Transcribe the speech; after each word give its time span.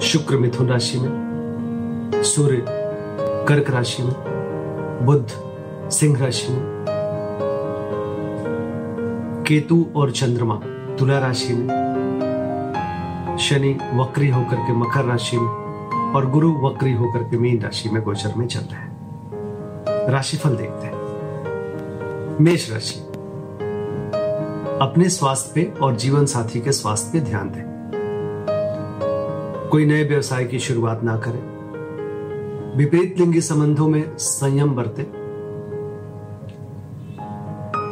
शुक्र 0.00 0.36
मिथुन 0.36 0.68
राशि 0.68 0.98
में, 0.98 1.28
सूर्य 2.14 2.64
कर्क 3.48 3.70
राशि 3.70 4.02
में 4.02 4.14
बुद्ध 5.02 5.28
सिंह 5.90 6.18
राशि 6.18 6.52
में, 6.52 6.84
केतु 9.48 9.86
और 9.96 10.10
चंद्रमा 10.10 10.54
तुला 10.98 11.18
राशि 11.18 11.52
में, 11.52 11.88
शनि 13.40 13.78
वक्री 13.94 14.28
होकर 14.28 14.56
के 14.56 14.72
मकर 14.72 15.04
राशि 15.04 15.36
में 15.36 15.48
और 16.14 16.30
गुरु 16.30 16.52
वक्री 16.52 16.92
होकर 16.92 17.22
के 17.22 17.38
मीन 17.38 17.62
राशि 17.62 17.88
में 17.88 18.02
गोचर 18.02 18.34
में 18.36 18.46
चल 18.46 18.60
रहे 18.60 18.80
हैं। 18.80 18.96
राशिफल 20.10 20.56
देखते 20.56 20.86
हैं। 20.86 20.98
मेष 22.40 22.72
राशि। 22.72 23.00
अपने 24.82 25.08
स्वास्थ्य 25.08 25.52
पे 25.54 25.80
और 25.80 25.96
जीवन 25.96 26.26
साथी 26.26 26.60
के 26.60 26.72
स्वास्थ्य 26.72 27.10
पे 27.12 27.20
ध्यान 27.20 27.50
दें। 27.50 27.77
कोई 29.70 29.86
नए 29.86 30.04
व्यवसाय 30.04 30.44
की 30.44 30.58
शुरुआत 30.58 31.02
ना 31.02 31.16
करें। 31.16 31.58
विपरीत 32.76 33.14
लिंगी 33.18 33.40
संबंधों 33.40 33.88
में 33.88 34.16
संयम 34.18 34.74
बरते। 34.74 35.06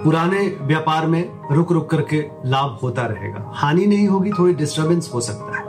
पुराने 0.04 0.56
व्यापार 0.62 1.06
में 1.06 1.30
रुक 1.52 1.72
रुक 1.72 1.91
करके 1.91 2.24
लाभ 2.47 2.78
होता 2.82 3.02
रहेगा। 3.02 3.52
हानि 3.54 3.86
नहीं 3.86 4.08
होगी, 4.08 4.30
थोड़ी 4.30 4.54
डिस्टरबेंस 4.54 5.10
हो 5.14 5.20
सकता 5.20 5.58
है। 5.58 5.64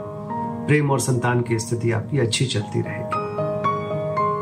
प्रेम 0.66 0.90
और 0.90 1.00
संतान 1.00 1.40
की 1.40 1.58
स्थिति 1.58 1.92
आपकी 1.92 2.18
अच्छी 2.18 2.46
चलती 2.46 2.80
रहेगी। 2.80 3.28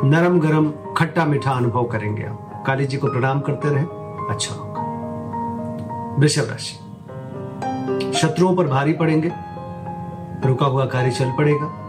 नरम 0.08 0.40
गरम, 0.40 0.72
खट्टा 0.96 1.24
मीठा 1.24 1.50
अनुभव 1.50 1.84
करेंगे 1.84 2.22
आप। 2.22 2.64
काली 2.66 2.86
जी 2.86 2.96
को 2.96 3.06
प्रणाम 3.06 3.40
करते 3.40 3.68
रहे। 3.68 3.84
अच्छा 4.30 4.54
होगा। 4.54 4.80
वृषभ 6.18 6.48
राशि। 6.50 6.76
शत्रुओं 8.12 8.56
पर 8.56 8.66
भारी 8.66 8.92
पड़ेंगे। 8.92 9.45
रुका 10.46 10.66
हुआ 10.66 10.86
कार्य 10.86 11.10
चल 11.10 11.32
पड़ेगा। 11.38 11.82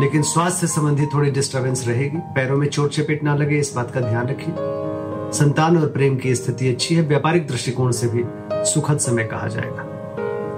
लेकिन 0.00 0.22
स्वास्थ्य 0.22 0.66
से 0.66 0.74
संबंधी 0.74 1.06
थोड़ी 1.06 1.30
डिस्टरबेंस 1.30 1.88
रहेगी। 1.88 2.16
पैरों 2.16 2.56
में 2.56 2.68
चोट 2.68 2.90
चपेट 2.90 3.24
ना 3.24 3.34
लगे 3.34 3.58
इस 3.58 3.72
बात 3.76 3.90
का 3.90 4.00
ध्यान 4.00 4.28
रखिए 4.28 4.54
संतान 5.32 5.78
और 5.78 5.86
प्रेम 5.86 6.16
की 6.16 6.34
स्थिति 6.34 6.68
अच्छी 6.68 6.94
है। 6.94 7.02
व्यापारिक 7.02 7.46
दृष्टिकोण 7.46 7.90
से 7.90 8.06
भी 8.06 8.24
सुखद 8.52 8.98
समय 8.98 9.24
कहा 9.24 9.46
जाएगा। 9.46 9.86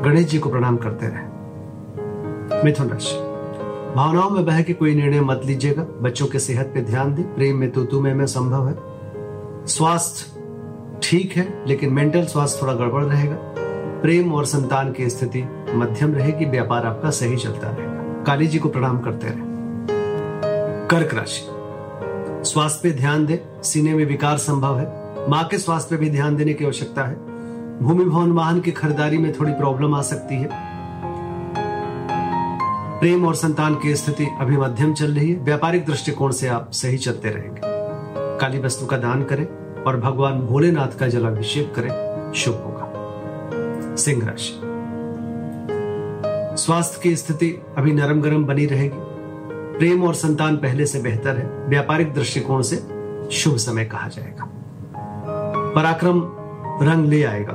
गणेश 0.05 0.27
जी 0.27 0.39
को 0.39 0.51
प्रणाम 0.51 0.77
करते 0.77 1.07
रहे। 1.07 2.65
मिथुन 2.65 2.89
राशि। 2.89 3.17
भावनाओं 3.97 4.31
में 4.31 4.47
बह 4.47 4.63
के 4.63 4.73
कोई 4.73 4.95
निर्णय 4.95 5.21
मत 5.21 5.41
लीजिएगा। 5.45 5.83
बच्चों 5.83 6.27
के 6.27 6.39
सेहत 6.39 6.71
पे 6.75 6.81
ध्यान 6.81 7.15
दें। 7.15 7.35
प्रेम 7.35 7.57
में 7.57 7.71
तो 7.71 8.01
में, 8.01 8.15
में 8.15 8.27
संभव 8.27 8.69
है। 8.69 8.75
स्वास्थ्य 9.67 10.43
ठीक 11.03 11.37
है 11.37 11.65
लेकिन 11.67 11.93
मेंटल 11.93 12.25
स्वास्थ्य 12.25 12.59
थोड़ा 12.63 12.75
गड़बड़ 12.75 13.05
रहेगा। 13.05 13.37
प्रेम 14.03 14.33
और 14.33 14.45
संतान 14.45 14.93
की 14.93 15.11
स्थिति 15.11 15.43
मध्यम 15.75 16.15
रहेगी 16.15 16.45
व्यापार 16.45 16.87
आपका 16.87 17.11
सही 17.11 17.37
चलता 17.37 17.71
रहेगा 17.71 18.25
काली 18.25 18.47
जी 18.47 18.59
को 18.59 18.69
प्रणाम 18.69 18.99
करते 18.99 19.27
रहे। 19.27 19.47
कर्क 20.87 21.15
राशि। 21.15 21.47
स्वास्थ्य 22.51 22.81
पे 22.83 22.99
ध्यान 22.99 23.27
दे। 23.27 23.45
सीने 23.63 23.95
में 23.95 24.05
विकार 24.05 24.37
संभव 24.37 24.79
है। 24.79 25.07
माँ 25.31 25.45
के 25.45 25.59
स्वास्थ्य 25.59 25.89
पे 25.91 25.97
भी 25.97 26.11
ध्यान 26.11 26.37
देने 26.37 26.53
की 26.53 26.65
आवश्यकता 26.65 27.03
है। 27.03 27.15
भूमि 27.81 28.05
भवन 28.05 28.33
वाहन 28.33 28.61
की 28.61 28.71
खरीदारी 28.71 29.19
में 29.19 29.33
थोड़ी 29.33 29.53
प्रॉब्लम 29.53 29.95
आ 29.95 30.03
सकती 30.03 30.35
है। 30.35 30.49
प्रेम 33.01 33.27
और 33.27 33.35
संतान 33.35 33.75
की 33.75 33.97
स्थिति 33.97 34.27
अभी 34.41 34.57
मध्यम 34.57 34.95
चल 34.95 35.11
रही 35.13 35.33
है। 35.33 35.41
व्यापारिक 35.41 35.87
दृष्टिकोण 35.87 36.33
से 36.33 36.49
आप 36.49 36.71
सही 36.73 36.99
चलते 36.99 37.31
रहेंगे। 37.31 37.61
काली 38.41 38.59
वस्तु 38.59 38.87
का 38.87 38.97
दान 38.97 39.25
करें 39.25 39.47
और 39.83 40.01
भगवान 40.01 40.41
भोलेनाथ 40.41 40.99
का 40.99 41.09
जलाभिषेक 41.09 41.75
करें। 41.75 42.07
शुभ 42.33 42.55
होगा। 42.55 42.86
सिंह 43.97 44.27
राशि। 44.27 44.61
स्वास्थ्य 46.63 47.01
की 47.03 47.17
स्थिति 47.17 47.63
अभी 47.79 47.93
नरम 47.93 48.21
गरम 48.21 48.45
बनी 48.45 48.67
रहेगी। 48.67 48.99
प्रेम 49.79 50.05
और 50.05 50.15
संतान 50.15 50.57
पहले 50.57 50.87
से 50.87 51.01
बेहतर 51.01 51.37
है। 51.37 51.69
व्यापारिक 51.69 52.15
दृष्टिकोण 52.15 52.63
से 52.63 52.77
शुभ 53.33 53.57
समय 53.57 53.85
कहा 53.85 54.09
जाएगा। 54.09 54.51
पराक्रम 55.77 56.23
रंग 56.87 57.07
ले 57.07 57.25
आएगा। 57.25 57.55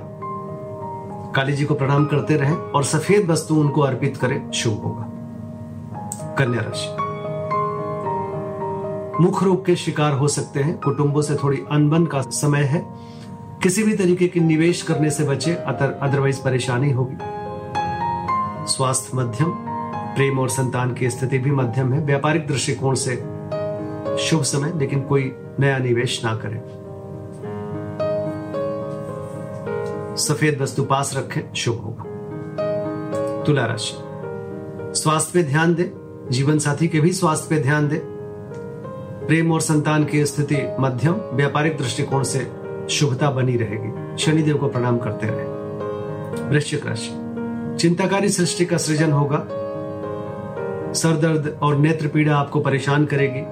काली 1.36 1.54
जी 1.54 1.66
को 1.66 1.74
प्रणाम 1.74 2.06
करते 2.06 2.38
रहें 2.38 2.56
और 2.56 2.84
सफ़ेद 2.84 3.32
वस्तु 3.32 3.56
उनको 3.56 3.82
अर्पित 3.82 4.18
करें। 4.18 4.52
शुभ 4.52 4.74
होगा। 4.74 5.08
कन्या 6.40 6.62
राशि। 6.62 7.12
मुख 9.24 9.44
रोग 9.44 9.66
के 9.66 9.76
शिकार 9.76 10.14
हो 10.14 10.28
सकते 10.28 10.60
हैं। 10.60 10.78
कुटुंबों 10.78 11.22
से 11.22 11.36
थोड़ी 11.36 11.64
अनबन 11.72 12.06
का 12.06 12.22
समय 12.22 12.64
है। 12.64 12.86
किसी 13.64 13.84
भी 13.84 13.94
तरीके 13.94 14.28
के 14.28 14.40
निवेश 14.40 14.82
करने 14.82 15.10
से 15.10 15.24
बचे 15.24 15.54
अदरवाइज़ 15.54 16.44
परेशानी 16.44 16.92
होगी। 16.92 17.18
स्वास्थ्य 18.72 19.18
मध्यम, 19.18 19.52
प्रेम 20.16 20.40
और 20.40 20.50
संतान 20.50 20.94
की 20.94 21.10
स्थिति 21.10 21.38
भी 21.38 21.52
मध्यम 21.52 21.94
है। 21.94 22.06
व्यापारिक 22.06 22.48
दृष्टिकोण 22.48 22.96
से 22.96 23.16
शुभ 24.18 24.42
समय, 24.42 24.74
लेकिन 24.80 25.02
कोई 25.02 25.36
नया 25.60 25.78
निवेश 25.78 26.22
ना 26.26 26.36
करें। 26.36 26.62
सफ़ेद 30.16 30.62
वस्तु 30.62 30.84
पास 30.84 31.14
रखें, 31.18 31.54
शुभ 31.54 31.80
होगा। 31.80 32.04
तुला 33.44 33.66
राशि। 33.66 33.94
स्वास्थ्य 35.02 35.32
पे 35.34 35.44
ध्यान 35.44 35.76
दें, 35.76 36.28
जीवन 36.32 36.60
साथी 36.60 36.88
के 36.88 37.00
भी 37.00 37.14
स्वास्थ्य 37.14 37.56
पे 37.56 37.62
ध्यान 37.62 37.88
दे। 37.88 38.02
प्रेम 39.28 39.52
और 39.52 39.62
संतान 39.62 40.06
की 40.06 40.26
स्थिति 40.26 40.58
मध्यम, 40.80 41.14
व्यापारिक 41.14 41.78
दृष्टिकोण 41.78 42.24
से 42.24 42.61
शुभता 42.90 43.30
बनी 43.32 43.58
रहेगी। 43.58 44.18
शनिदेव 44.18 44.58
को 44.58 44.68
प्रणाम 44.68 44.98
करते 44.98 45.28
रहे। 45.28 46.50
वृश्चिक 46.50 46.86
राशि 46.88 47.18
चिंताकारी 47.80 48.30
सृष्टि 48.30 48.66
का 48.66 48.78
सृजन 48.78 49.12
होगा। 49.12 49.38
सर 50.94 51.18
दर्द 51.18 51.60
और 51.62 51.78
नेत्र 51.78 52.08
पीड़ा 52.08 52.36
आपको 52.36 52.60
परेशान 52.60 53.06
करेगी। 53.06 53.44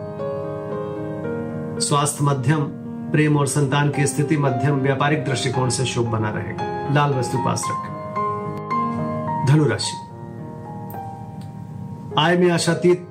स्वास्थ्य 1.85 2.25
मध्यम, 2.25 2.63
प्रेम 3.11 3.37
और 3.37 3.47
संतान 3.47 3.89
की 3.89 4.07
स्थिति 4.07 4.37
मध्यम, 4.37 4.75
व्यापारिक 4.75 5.25
दृष्टिकोण 5.25 5.69
से 5.69 5.85
शुभ 5.85 6.05
बना 6.05 6.29
रहेगा। 6.29 6.93
लाल 6.93 7.13
वस्तु 7.13 7.37
पास 7.37 7.63
रखें। 7.69 7.99
धनुराशि, 9.47 9.97
आय 12.17 12.37
में 12.37 12.51
आशातीत 12.51 13.07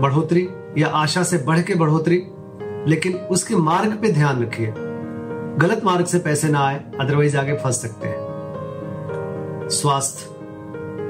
बढ़ोतरी 0.00 0.48
या 0.78 0.88
आशा 0.88 1.22
से 1.22 1.38
बढ़ 1.38 1.60
के 1.60 1.74
बढ़ोतरी, 1.74 2.26
लेकिन 2.86 3.12
उसके 3.12 3.56
मार्ग 3.56 3.92
पे 3.92 4.12
ध्यान 4.12 4.42
रखिए। 4.42 4.74
गलत 5.60 5.84
मार्ग 5.84 6.04
से 6.04 6.18
पैसे 6.18 6.48
ना 6.48 6.60
आए 6.60 6.84
अदरवाइज़ 7.00 7.36
आगे 7.36 7.52
फंस 7.52 7.82
सकते 7.82 8.08
हैं। 8.08 8.18
स्वास्थ्य 9.68 10.34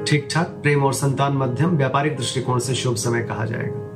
ठीक 0.08 0.28
ठाक 0.34 0.46
प्रेम 0.46 0.84
और 0.84 0.92
संतान 0.92 1.32
मध्यम, 1.32 1.70
व्यापारिक 1.70 2.16
दृष्टिकोण 2.16 2.58
से 2.58 2.74
शुभ 2.74 2.94
समय 2.94 3.22
कहा 3.22 3.44
जाएगा। 3.44 3.90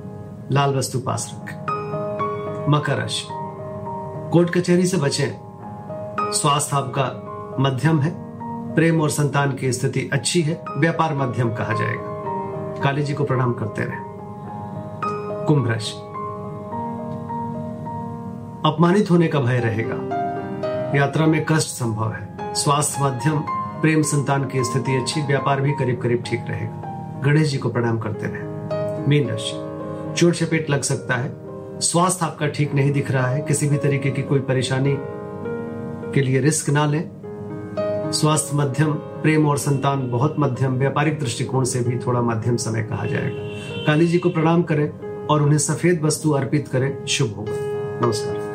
लाल 0.53 0.75
वस्तु 0.75 0.99
पास 0.99 1.35
रखें। 1.35 1.61
मकर 2.71 2.97
राशि। 2.97 3.27
कोर्ट 4.33 4.51
कचहरी 4.51 4.87
से 4.87 4.97
बचें। 4.97 5.41
स्वास्थ्य 6.33 6.77
आपका 6.77 7.21
मध्यम 7.61 8.01
है। 8.01 8.13
प्रेम 8.75 9.01
और 9.01 9.11
संतान 9.11 9.53
की 9.53 9.73
स्थिति 9.73 10.11
अच्छी 10.13 10.43
है। 10.43 10.65
व्यापार 10.79 11.15
मध्यम 11.15 11.55
कहा 11.55 11.75
जाएगा। 11.75 12.05
काली 12.83 13.03
जी 13.03 13.15
को 13.15 13.25
प्रणाम 13.25 13.53
करते 13.53 13.83
रहे। 13.83 13.97
कुंभ 15.45 15.69
राशि। 15.69 15.93
अपमानित 18.69 19.11
होने 19.11 19.29
का 19.29 19.41
भय 19.41 19.59
रहेगा। 19.59 20.24
यात्रा 20.95 21.27
में 21.27 21.45
कष्ट 21.45 21.69
संभव 21.69 22.13
है। 22.13 22.55
स्वास्थ्य, 22.55 23.05
मध्यम, 23.05 23.39
प्रेम 23.81 24.03
संतान 24.03 24.45
की 24.45 24.65
स्थिति 24.65 24.97
अच्छी, 24.97 25.23
व्यापार 25.23 25.61
भी 25.61 25.73
करीब 25.73 26.01
करीब 26.01 26.23
ठीक 26.27 26.41
रहेगा। 26.49 26.81
गणेश 27.25 27.49
जी 27.49 27.59
को 27.59 27.69
प्रणाम 27.69 27.99
करते 27.99 28.27
रहे। 28.27 28.43
मीन 29.09 29.29
राशि। 29.29 29.75
चोट 30.17 30.35
चपेट 30.35 30.71
लग 30.71 30.83
सकता 30.83 31.15
है। 31.15 31.33
स्वास्थ्य 31.81 32.27
आपका 32.27 32.47
ठीक 32.47 32.75
नहीं 32.75 32.93
दिख 32.93 33.11
रहा 33.11 33.27
है। 33.27 33.41
किसी 33.41 33.69
भी 33.69 33.77
तरीके 33.77 34.11
की 34.11 34.23
कोई 34.23 34.39
परेशानी 34.39 34.97
के 36.15 36.21
लिए 36.21 36.41
रिस्क 36.41 36.71
ना 36.71 36.87
लें। 36.87 37.11
स्वास्थ्य, 38.13 38.57
मध्यम, 38.57 38.93
प्रेम 38.93 39.49
और 39.49 39.59
संतान 39.59 40.11
बहुत 40.11 40.37
मध्यम, 40.39 40.73
व्यापारिक 40.73 41.21
दृष्टिकोण 41.21 41.65
से 41.65 41.81
भी 41.81 41.99
थोड़ा 41.99 42.21
मध्यम 42.21 42.57
समय 42.57 42.83
कहा 42.83 43.07
जाएगा। 43.07 43.85
काली 43.87 44.07
जी 44.07 44.19
को 44.19 44.29
प्रणाम 44.29 44.63
करें 44.63 44.91
और 45.27 45.43
उन्हें 45.43 45.59
सफ़ेद 45.59 46.03
वस्तु 46.03 46.31
अर्पित 46.31 46.69
करें। 46.69 47.07
शुभ 47.07 47.35
होगा। 47.37 47.53
नमस्कार। 48.07 48.55